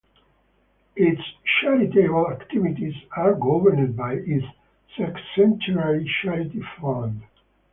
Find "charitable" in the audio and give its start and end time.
1.61-2.31